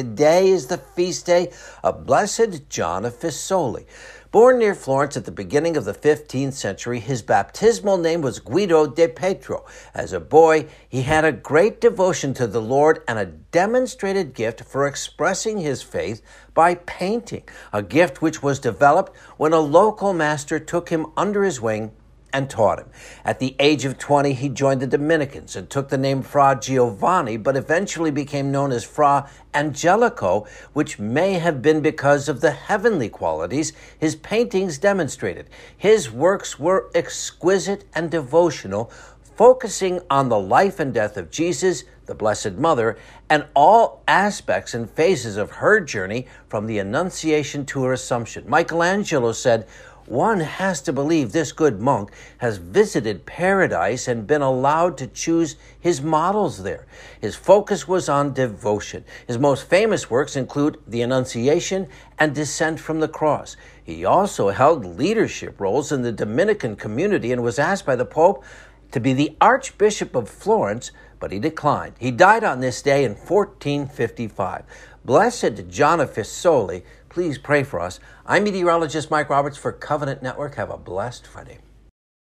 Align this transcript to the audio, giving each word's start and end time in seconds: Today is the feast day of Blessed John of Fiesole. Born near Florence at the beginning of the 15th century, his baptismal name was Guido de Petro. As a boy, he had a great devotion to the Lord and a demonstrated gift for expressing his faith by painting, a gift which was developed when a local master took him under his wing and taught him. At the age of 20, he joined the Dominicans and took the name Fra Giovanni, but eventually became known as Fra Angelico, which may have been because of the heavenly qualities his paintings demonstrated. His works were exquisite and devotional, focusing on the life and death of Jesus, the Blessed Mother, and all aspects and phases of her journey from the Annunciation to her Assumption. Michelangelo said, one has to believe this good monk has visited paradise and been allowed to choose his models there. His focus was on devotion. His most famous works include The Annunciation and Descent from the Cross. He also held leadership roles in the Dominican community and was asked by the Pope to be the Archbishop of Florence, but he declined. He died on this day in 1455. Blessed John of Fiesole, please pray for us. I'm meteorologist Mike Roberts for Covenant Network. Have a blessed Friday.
Today 0.00 0.48
is 0.48 0.68
the 0.68 0.78
feast 0.78 1.26
day 1.26 1.52
of 1.84 2.06
Blessed 2.06 2.70
John 2.70 3.04
of 3.04 3.20
Fiesole. 3.20 3.84
Born 4.30 4.58
near 4.58 4.74
Florence 4.74 5.14
at 5.18 5.26
the 5.26 5.30
beginning 5.30 5.76
of 5.76 5.84
the 5.84 5.92
15th 5.92 6.54
century, 6.54 7.00
his 7.00 7.20
baptismal 7.20 7.98
name 7.98 8.22
was 8.22 8.38
Guido 8.38 8.86
de 8.86 9.08
Petro. 9.08 9.66
As 9.92 10.14
a 10.14 10.18
boy, 10.18 10.68
he 10.88 11.02
had 11.02 11.26
a 11.26 11.32
great 11.32 11.82
devotion 11.82 12.32
to 12.32 12.46
the 12.46 12.62
Lord 12.62 13.02
and 13.06 13.18
a 13.18 13.26
demonstrated 13.26 14.32
gift 14.32 14.64
for 14.64 14.86
expressing 14.86 15.58
his 15.58 15.82
faith 15.82 16.22
by 16.54 16.76
painting, 16.76 17.42
a 17.70 17.82
gift 17.82 18.22
which 18.22 18.42
was 18.42 18.58
developed 18.58 19.14
when 19.36 19.52
a 19.52 19.60
local 19.60 20.14
master 20.14 20.58
took 20.58 20.88
him 20.88 21.08
under 21.14 21.44
his 21.44 21.60
wing 21.60 21.92
and 22.32 22.50
taught 22.50 22.78
him. 22.78 22.88
At 23.24 23.38
the 23.38 23.56
age 23.58 23.84
of 23.84 23.98
20, 23.98 24.32
he 24.32 24.48
joined 24.48 24.80
the 24.80 24.86
Dominicans 24.86 25.56
and 25.56 25.68
took 25.68 25.88
the 25.88 25.98
name 25.98 26.22
Fra 26.22 26.58
Giovanni, 26.60 27.36
but 27.36 27.56
eventually 27.56 28.10
became 28.10 28.50
known 28.50 28.72
as 28.72 28.84
Fra 28.84 29.28
Angelico, 29.54 30.46
which 30.72 30.98
may 30.98 31.34
have 31.34 31.62
been 31.62 31.80
because 31.80 32.28
of 32.28 32.40
the 32.40 32.52
heavenly 32.52 33.08
qualities 33.08 33.72
his 33.98 34.16
paintings 34.16 34.78
demonstrated. 34.78 35.48
His 35.76 36.10
works 36.10 36.58
were 36.58 36.90
exquisite 36.94 37.84
and 37.94 38.10
devotional, 38.10 38.92
focusing 39.36 40.00
on 40.10 40.28
the 40.28 40.38
life 40.38 40.78
and 40.78 40.92
death 40.92 41.16
of 41.16 41.30
Jesus, 41.30 41.84
the 42.04 42.14
Blessed 42.14 42.52
Mother, 42.52 42.98
and 43.30 43.46
all 43.54 44.02
aspects 44.06 44.74
and 44.74 44.90
phases 44.90 45.38
of 45.38 45.50
her 45.50 45.80
journey 45.80 46.26
from 46.48 46.66
the 46.66 46.78
Annunciation 46.78 47.64
to 47.64 47.84
her 47.84 47.92
Assumption. 47.94 48.44
Michelangelo 48.46 49.32
said, 49.32 49.66
one 50.10 50.40
has 50.40 50.80
to 50.82 50.92
believe 50.92 51.30
this 51.30 51.52
good 51.52 51.80
monk 51.80 52.10
has 52.38 52.58
visited 52.58 53.24
paradise 53.26 54.08
and 54.08 54.26
been 54.26 54.42
allowed 54.42 54.98
to 54.98 55.06
choose 55.06 55.56
his 55.78 56.02
models 56.02 56.64
there. 56.64 56.86
His 57.20 57.36
focus 57.36 57.86
was 57.86 58.08
on 58.08 58.32
devotion. 58.32 59.04
His 59.26 59.38
most 59.38 59.68
famous 59.68 60.10
works 60.10 60.34
include 60.34 60.78
The 60.86 61.02
Annunciation 61.02 61.86
and 62.18 62.34
Descent 62.34 62.80
from 62.80 62.98
the 62.98 63.08
Cross. 63.08 63.56
He 63.84 64.04
also 64.04 64.48
held 64.48 64.84
leadership 64.84 65.60
roles 65.60 65.92
in 65.92 66.02
the 66.02 66.12
Dominican 66.12 66.74
community 66.74 67.30
and 67.30 67.42
was 67.42 67.58
asked 67.58 67.86
by 67.86 67.94
the 67.94 68.04
Pope 68.04 68.44
to 68.92 69.00
be 69.00 69.12
the 69.12 69.36
Archbishop 69.40 70.14
of 70.14 70.28
Florence, 70.28 70.90
but 71.18 71.32
he 71.32 71.38
declined. 71.38 71.94
He 71.98 72.10
died 72.10 72.44
on 72.44 72.60
this 72.60 72.82
day 72.82 73.04
in 73.04 73.12
1455. 73.12 74.64
Blessed 75.04 75.68
John 75.68 76.00
of 76.00 76.12
Fiesole, 76.12 76.82
please 77.08 77.38
pray 77.38 77.62
for 77.62 77.80
us. 77.80 78.00
I'm 78.26 78.44
meteorologist 78.44 79.10
Mike 79.10 79.30
Roberts 79.30 79.56
for 79.56 79.72
Covenant 79.72 80.22
Network. 80.22 80.56
Have 80.56 80.70
a 80.70 80.76
blessed 80.76 81.26
Friday. 81.26 81.58